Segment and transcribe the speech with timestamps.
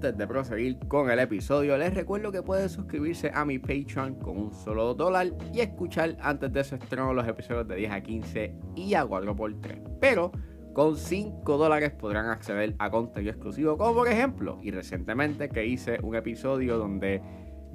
[0.00, 4.34] Antes de proseguir con el episodio, les recuerdo que pueden suscribirse a mi Patreon con
[4.38, 8.54] un solo dólar y escuchar antes de su estreno los episodios de 10 a 15
[8.76, 9.98] y a 4x3.
[10.00, 10.32] Pero
[10.72, 15.98] con 5 dólares podrán acceder a contenido exclusivo, como por ejemplo, y recientemente que hice
[16.02, 17.20] un episodio donde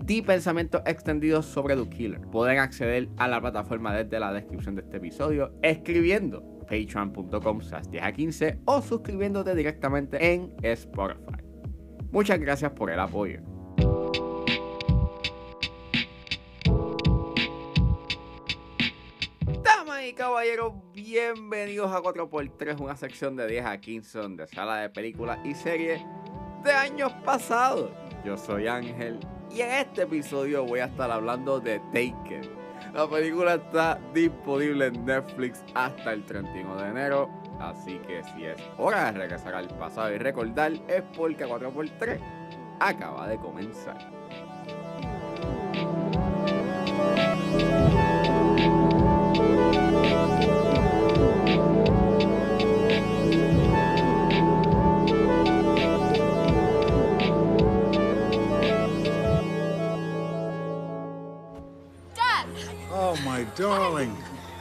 [0.04, 2.22] di pensamientos extendidos sobre The Killer.
[2.22, 7.60] Pueden acceder a la plataforma desde la descripción de este episodio escribiendo patreon.com
[7.92, 11.35] 10 a 15 o suscribiéndote directamente en Spotify.
[12.16, 13.42] Muchas gracias por el apoyo.
[19.62, 24.90] Damas y caballeros, bienvenidos a 4x3, una sección de 10 a 15 donde sala de
[24.92, 26.02] películas y series
[26.64, 27.92] de años pasados.
[28.24, 29.20] Yo soy Ángel
[29.52, 32.50] y en este episodio voy a estar hablando de Taken.
[32.94, 38.56] La película está disponible en Netflix hasta el 31 de enero, así que si es
[38.78, 42.20] hora de regresar al pasado y recordar, es porque 4x3
[42.80, 44.25] acaba de comenzar.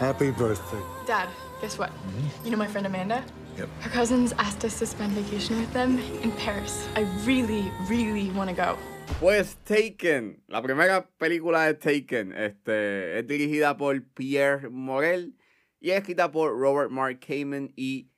[0.05, 0.83] Happy birthday.
[1.07, 1.31] Dad,
[1.63, 1.89] guess what?
[1.89, 2.45] Mm-hmm.
[2.45, 3.25] You know my friend Amanda?
[3.57, 3.71] Yep.
[3.81, 6.87] Her cousins asked us to spend vacation with them in Paris.
[6.95, 8.77] I really, really want to go.
[9.19, 15.33] Pues Taken, la primera película de Taken, este, es dirigida por Pierre Morel
[15.81, 18.11] y es escrita por Robert Mark Kamen y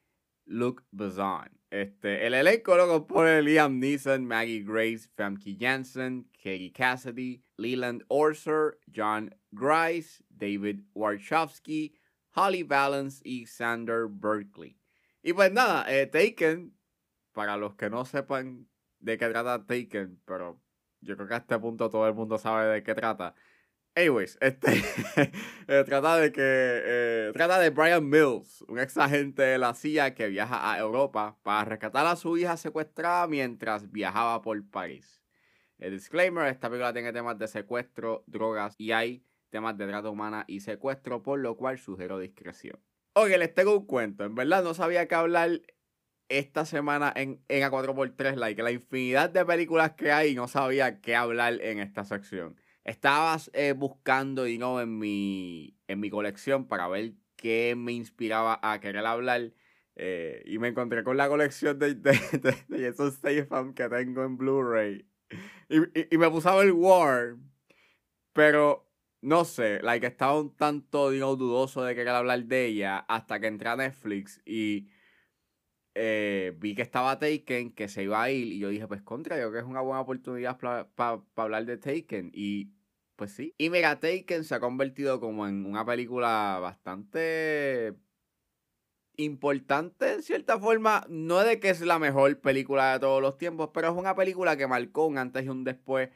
[0.45, 1.51] Luc Besson.
[1.71, 8.79] Este, el elenco lo compone Liam Neeson, Maggie Grace, Famke Janssen, Katie Cassidy, Leland Orser,
[8.95, 11.95] John Grice, David Warshawski,
[12.35, 14.77] Holly Valance y Sander Berkeley.
[15.23, 16.75] Y pues nada, eh, Taken,
[17.33, 18.69] para los que no sepan
[19.01, 20.61] de qué trata Taken, pero
[21.01, 23.35] yo creo que a este punto todo el mundo sabe de qué trata.
[23.97, 24.73] Anyways, este
[25.69, 30.15] eh, trata de que eh, trata de Brian Mills, un ex agente de la CIA
[30.15, 35.26] que viaja a Europa para rescatar a su hija secuestrada mientras viajaba por París.
[35.79, 40.45] El disclaimer, esta película tiene temas de secuestro, drogas y hay temas de trata humana
[40.47, 42.79] y secuestro, por lo cual sugiero discreción.
[43.15, 44.25] Oye, les tengo un cuento.
[44.25, 45.63] En verdad no sabía qué hablar
[46.29, 51.01] esta semana en, en A4x3, like, la infinidad de películas que hay y no sabía
[51.01, 52.57] qué hablar en esta sección.
[52.85, 58.59] Estaba eh, buscando y no en mi, en mi colección para ver qué me inspiraba
[58.63, 59.53] a querer hablar.
[59.95, 62.13] eh, y me encontré con la colección de, de,
[62.69, 65.07] de, Jason Statham que tengo en Blu-ray.
[65.69, 67.37] Y, y, me puse a ver War.
[68.33, 68.87] Pero
[69.23, 73.47] no sé, like, estaba un tanto digo, dudoso de querer hablar de ella hasta que
[73.49, 74.89] entré a Netflix y
[75.95, 79.37] eh, vi que estaba Taken, que se iba a ir, y yo dije, pues contra,
[79.37, 82.31] yo creo que es una buena oportunidad para hablar de Taken.
[82.35, 82.73] Y
[83.17, 83.55] pues sí.
[83.59, 87.95] Y mira, Taken se ha convertido como en una película bastante
[89.17, 91.05] importante en cierta forma.
[91.09, 94.57] No de que es la mejor película de todos los tiempos, pero es una película
[94.57, 96.11] que marcó un antes y un después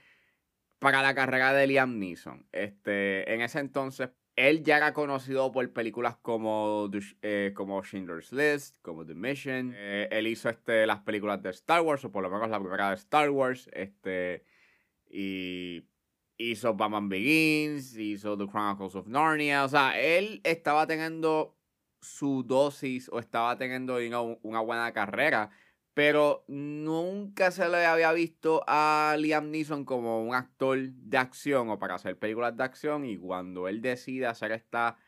[0.79, 2.47] para la carrera de Liam Neeson.
[2.53, 6.91] Este, en ese entonces, él ya era conocido por películas como,
[7.23, 9.75] eh, como Schindler's List, como The Mission.
[9.77, 12.91] Eh, él hizo este, las películas de Star Wars, o por lo menos la primera
[12.91, 13.69] de Star Wars.
[13.73, 14.45] Este,
[15.11, 15.85] y
[16.39, 19.65] hizo Batman Begins, hizo The Chronicles of Narnia.
[19.65, 21.60] O sea, él estaba teniendo
[22.01, 23.99] su dosis o estaba teniendo
[24.43, 25.51] una buena carrera.
[25.95, 31.79] Pero nunca se le había visto a Liam Neeson como un actor de acción o
[31.79, 33.05] para hacer películas de acción.
[33.05, 34.99] Y cuando él decide hacer esta,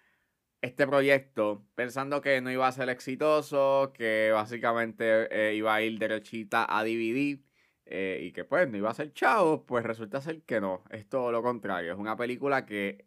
[0.61, 5.99] este proyecto, pensando que no iba a ser exitoso, que básicamente eh, iba a ir
[5.99, 7.41] derechita a DVD
[7.87, 10.85] eh, y que pues no iba a ser chavo, pues resulta ser que no.
[10.91, 11.93] Es todo lo contrario.
[11.93, 13.07] Es una película que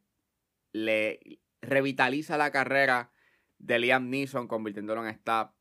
[0.73, 1.19] le
[1.61, 3.11] revitaliza la carrera
[3.57, 5.53] de Liam Neeson, convirtiéndolo en esta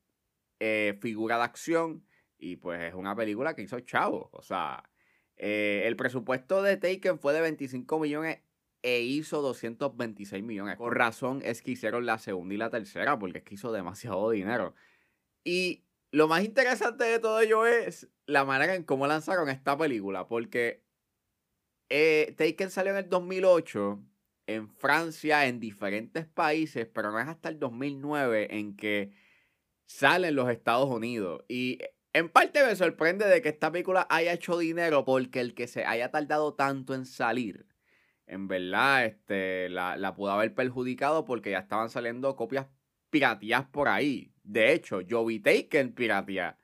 [0.60, 2.06] eh, figura de acción.
[2.38, 4.30] Y pues es una película que hizo chavo.
[4.32, 4.90] O sea,
[5.36, 8.40] eh, el presupuesto de Taken fue de 25 millones
[8.82, 10.76] e hizo 226 millones.
[10.76, 14.30] Por razón es que hicieron la segunda y la tercera, porque es que hizo demasiado
[14.30, 14.74] dinero.
[15.42, 20.28] Y lo más interesante de todo ello es la manera en cómo lanzaron esta película,
[20.28, 20.84] porque
[21.88, 24.02] eh, Taken salió en el 2008
[24.46, 29.12] en Francia, en diferentes países, pero no es hasta el 2009 en que
[29.86, 31.44] sale en los Estados Unidos.
[31.48, 31.78] Y
[32.12, 35.84] en parte me sorprende de que esta película haya hecho dinero porque el que se
[35.84, 37.66] haya tardado tanto en salir,
[38.26, 42.68] en verdad, este, la, la pudo haber perjudicado porque ya estaban saliendo copias
[43.10, 44.32] piratías por ahí.
[44.42, 46.58] De hecho, yo vi Taken piratear.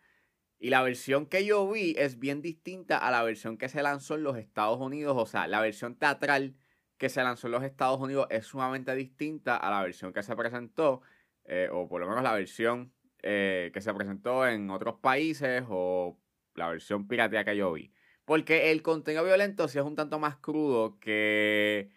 [0.59, 4.15] Y la versión que yo vi es bien distinta a la versión que se lanzó
[4.17, 5.17] en los Estados Unidos.
[5.19, 6.55] O sea, la versión teatral
[7.01, 10.37] que se lanzó en los Estados Unidos es sumamente distinta a la versión que se
[10.37, 11.01] presentó,
[11.47, 12.93] eh, o por lo menos la versión
[13.23, 16.19] eh, que se presentó en otros países o
[16.55, 17.91] la versión piratea que yo vi.
[18.27, 21.89] Porque el contenido violento sí es un tanto más crudo que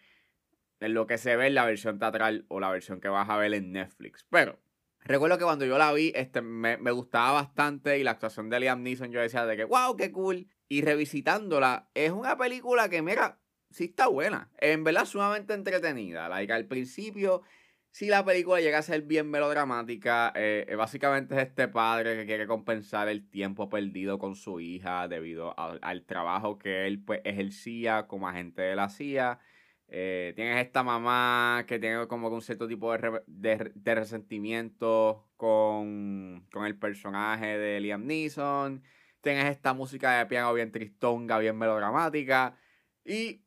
[0.80, 3.52] lo que se ve en la versión teatral o la versión que vas a ver
[3.52, 4.26] en Netflix.
[4.30, 4.58] Pero
[5.00, 8.58] recuerdo que cuando yo la vi, este, me, me gustaba bastante y la actuación de
[8.58, 10.48] Liam Neeson yo decía de que, wow, qué cool.
[10.66, 13.38] Y revisitándola, es una película que, mira,
[13.74, 14.50] sí está buena.
[14.58, 16.28] En verdad, sumamente entretenida.
[16.28, 17.42] Like, al principio,
[17.90, 22.26] si la película llega a ser bien melodramática, eh, eh, básicamente es este padre que
[22.26, 28.06] quiere compensar el tiempo perdido con su hija debido al trabajo que él pues, ejercía
[28.06, 29.40] como agente de la CIA.
[29.88, 36.64] Eh, tienes esta mamá que tiene como un cierto tipo de, de, resentimiento con, con,
[36.64, 38.82] el personaje de Liam Neeson.
[39.20, 42.56] Tienes esta música de piano bien tristonga, bien melodramática.
[43.04, 43.44] Y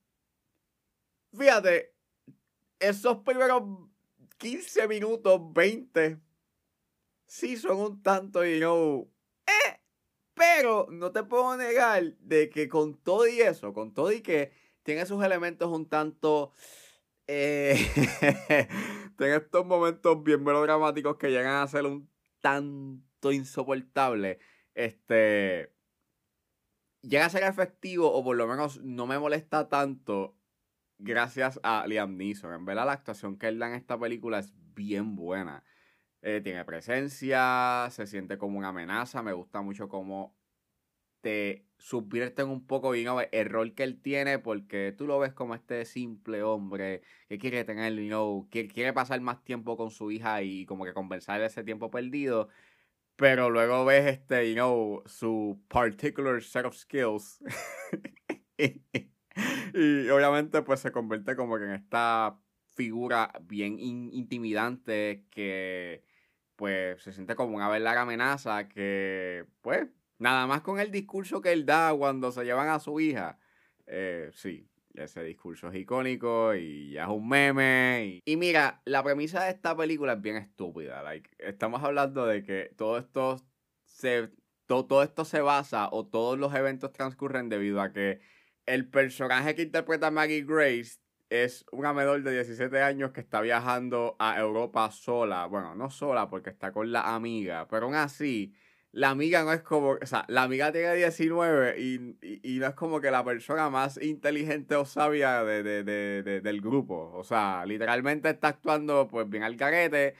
[1.35, 1.95] fíjate,
[2.79, 3.63] esos primeros
[4.37, 6.19] 15 minutos, 20,
[7.25, 9.07] sí son un tanto, y no
[9.47, 9.79] eh,
[10.33, 14.51] pero no te puedo negar de que con todo y eso, con todo y que
[14.83, 16.51] tiene sus elementos un tanto...
[17.29, 17.75] Eh,
[19.17, 22.09] tiene estos momentos bien melodramáticos que llegan a ser un
[22.39, 24.39] tanto insoportable.
[24.73, 25.73] Este.
[27.01, 30.36] Llega a ser efectivo, o por lo menos no me molesta tanto,
[30.99, 32.53] gracias a Liam Neeson.
[32.53, 35.63] En verdad, la actuación que él da en esta película es bien buena.
[36.21, 39.23] Eh, tiene presencia, se siente como una amenaza.
[39.23, 40.35] Me gusta mucho cómo
[41.21, 45.55] te subvierten un poco bien el rol que él tiene porque tú lo ves como
[45.55, 50.11] este simple hombre que quiere tener, you know, que quiere pasar más tiempo con su
[50.11, 52.49] hija y como que compensar ese tiempo perdido.
[53.15, 57.39] Pero luego ves este, you know, su particular set of skills.
[59.73, 62.37] y obviamente pues se convierte como que en esta
[62.73, 66.03] figura bien intimidante que
[66.55, 69.87] pues se siente como una verdadera amenaza que pues
[70.19, 73.37] Nada más con el discurso que él da cuando se llevan a su hija.
[73.85, 78.21] Eh, sí, ese discurso es icónico y ya es un meme.
[78.25, 81.03] Y, mira, la premisa de esta película es bien estúpida.
[81.03, 83.39] Like, estamos hablando de que todo esto
[83.85, 84.31] se.
[84.65, 88.19] todo esto se basa o todos los eventos transcurren debido a que
[88.67, 90.99] el personaje que interpreta Maggie Grace
[91.29, 95.45] es una menor de 17 años que está viajando a Europa sola.
[95.47, 98.53] Bueno, no sola porque está con la amiga, pero aún así
[98.91, 102.73] la amiga no es como, o sea, la amiga tiene 19 y, y, no es
[102.73, 105.83] como que la persona más inteligente o sabia de,
[106.41, 107.11] del grupo.
[107.13, 110.15] O sea, literalmente está actuando pues bien al carete.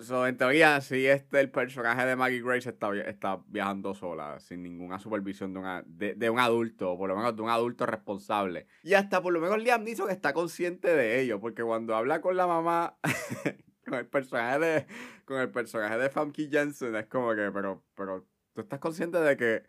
[0.00, 4.62] So, en teoría, si este el personaje de Maggie Grace está, está viajando sola, sin
[4.62, 8.66] ninguna supervisión de, una, de, un adulto, o por lo menos de un adulto responsable.
[8.82, 12.36] Y hasta por lo menos Liam Neeson está consciente de ello, porque cuando habla con
[12.36, 12.98] la mamá,
[13.86, 14.86] con el personaje de
[15.24, 19.36] con el personaje de Famke Jensen es como que pero pero tú estás consciente de
[19.36, 19.62] que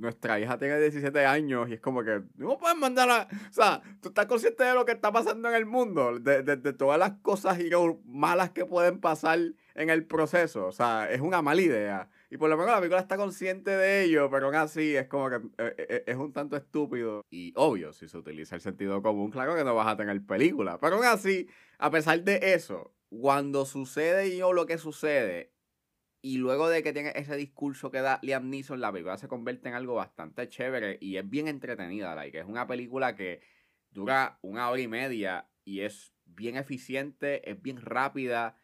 [0.00, 3.82] nuestra hija tiene 17 años y es como que no puedes mandar a o sea
[4.00, 7.12] tú estás consciente de lo que está pasando en el mundo de, de, todas las
[7.22, 7.70] cosas y
[8.06, 9.38] malas que pueden pasar
[9.74, 13.00] en el proceso o sea es una mala idea y por lo menos la película
[13.00, 16.56] está consciente de ello, pero aún así es como que eh, eh, es un tanto
[16.56, 17.24] estúpido.
[17.28, 20.78] Y obvio, si se utiliza el sentido común, claro que no vas a tener película.
[20.78, 25.50] Pero aún así, a pesar de eso, cuando sucede yo lo que sucede,
[26.22, 29.68] y luego de que tiene ese discurso que da Liam Neeson, la película se convierte
[29.68, 32.14] en algo bastante chévere y es bien entretenida.
[32.14, 33.40] Like, es una película que
[33.90, 38.56] dura una hora y media y es bien eficiente, es bien rápida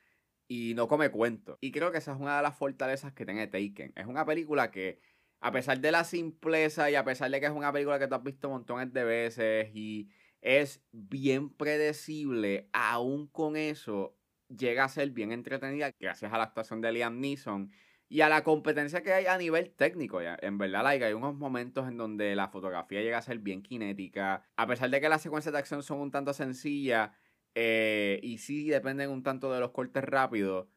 [0.48, 1.58] y no come cuento.
[1.60, 3.92] Y creo que esa es una de las fortalezas que tiene Taken.
[3.96, 5.00] Es una película que,
[5.40, 8.14] a pesar de la simpleza y a pesar de que es una película que tú
[8.14, 10.10] has visto montones de veces y
[10.42, 14.15] es bien predecible, aún con eso
[14.48, 17.70] llega a ser bien entretenida gracias a la actuación de Liam Neeson
[18.08, 20.20] y a la competencia que hay a nivel técnico.
[20.20, 24.44] En verdad, like, hay unos momentos en donde la fotografía llega a ser bien cinética.
[24.56, 27.10] A pesar de que las secuencias de acción son un tanto sencillas
[27.54, 30.68] eh, y sí dependen un tanto de los cortes rápidos,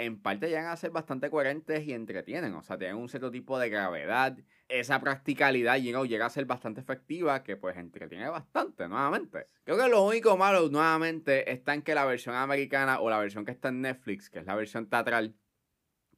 [0.00, 2.54] en parte llegan a ser bastante coherentes y entretienen.
[2.54, 4.36] O sea, tienen un cierto tipo de gravedad.
[4.68, 9.48] Esa practicalidad llega, llega a ser bastante efectiva, que pues entretiene bastante, nuevamente.
[9.64, 13.44] Creo que lo único malo, nuevamente, está en que la versión americana o la versión
[13.44, 15.34] que está en Netflix, que es la versión teatral,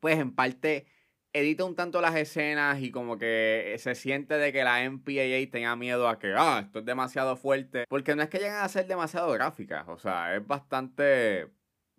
[0.00, 0.86] pues en parte
[1.32, 5.74] edita un tanto las escenas y como que se siente de que la MPAA tenga
[5.76, 7.86] miedo a que, ah, esto es demasiado fuerte.
[7.88, 11.50] Porque no es que lleguen a ser demasiado gráficas, o sea, es bastante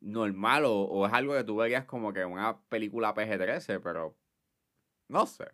[0.03, 4.15] normal o, es algo que tú verías como que una película PG-13, pero
[5.07, 5.45] No sé.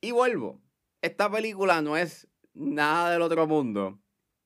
[0.00, 0.60] Y vuelvo.
[1.00, 4.00] Esta película no es nada del otro mundo,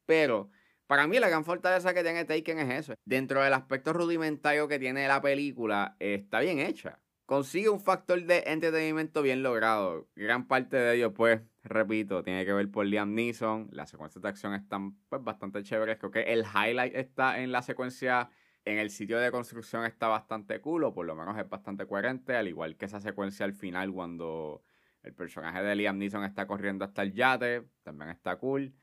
[0.07, 0.51] pero
[0.87, 2.95] para mí la gran fortaleza que tiene Taken es eso.
[3.05, 7.01] Dentro del aspecto rudimentario que tiene la película, está bien hecha.
[7.27, 10.09] Consigue un factor de entretenimiento bien logrado.
[10.15, 13.69] Gran parte de ello, pues, repito, tiene que ver por Liam Neeson.
[13.73, 15.99] Las secuencias de acción están pues, bastante chéveres.
[15.99, 18.31] Creo que el highlight está en la secuencia
[18.67, 22.35] en el sitio de construcción está bastante cool, o por lo menos es bastante coherente,
[22.35, 24.65] al igual que esa secuencia al final cuando
[25.05, 28.75] el personaje de Liam Neeson está corriendo hasta el yate, también está cool.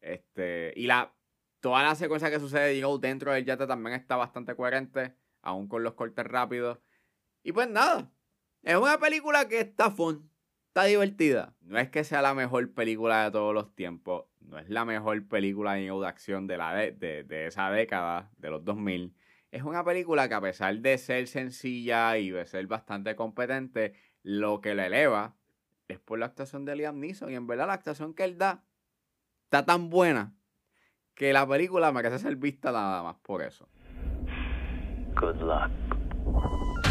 [0.00, 1.12] Este, y la
[1.60, 5.82] toda la secuencia que sucede digo, dentro del yate también está bastante coherente, aún con
[5.82, 6.78] los cortes rápidos.
[7.42, 8.12] Y pues nada,
[8.62, 10.30] es una película que está fun,
[10.68, 11.56] está divertida.
[11.62, 15.26] No es que sea la mejor película de todos los tiempos, no es la mejor
[15.26, 19.16] película de acción de, la de, de esa década, de los 2000
[19.52, 23.92] es una película que a pesar de ser sencilla y de ser bastante competente,
[24.22, 25.36] lo que le eleva
[25.88, 27.30] es por la actuación de Liam Neeson.
[27.30, 28.64] Y en verdad la actuación que él da
[29.44, 30.32] está tan buena
[31.14, 33.68] que la película merece ser vista nada más por eso.
[35.20, 36.81] Good luck.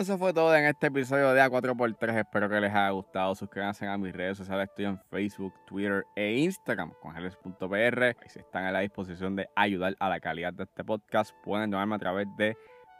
[0.00, 2.18] Eso fue todo en este episodio de A4x3.
[2.18, 3.34] Espero que les haya gustado.
[3.34, 4.68] Suscríbanse a mis redes sociales.
[4.68, 8.02] Estoy en Facebook, Twitter e Instagram con ángeles.pr.
[8.02, 11.70] Ahí si están a la disposición de ayudar a la calidad de este podcast, pueden
[11.70, 12.56] llamarme a través de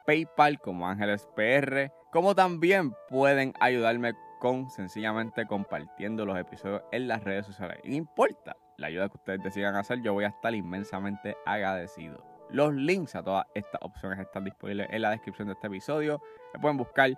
[0.07, 1.93] PayPal como AngelesPR.
[2.13, 7.79] Como también pueden ayudarme con sencillamente compartiendo los episodios en las redes sociales.
[7.85, 12.36] No importa la ayuda que ustedes decidan hacer, yo voy a estar inmensamente agradecido.
[12.51, 16.23] Los links a todas estas opciones están disponibles en la descripción de este episodio.
[16.55, 17.11] Me pueden buscar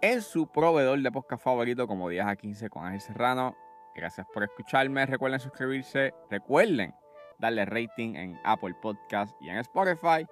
[0.00, 3.56] en su proveedor de podcast favorito como 10 a 15 con Ángel Serrano.
[3.94, 5.06] Gracias por escucharme.
[5.06, 6.12] Recuerden suscribirse.
[6.28, 6.94] Recuerden
[7.38, 10.26] darle rating en Apple Podcast y en Spotify.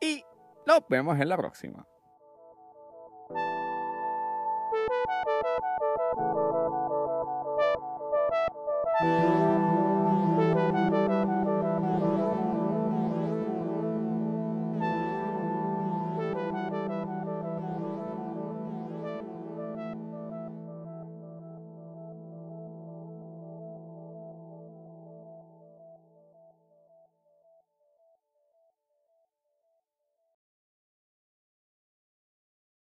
[0.00, 0.24] Y
[0.66, 1.86] nos vemos en la próxima.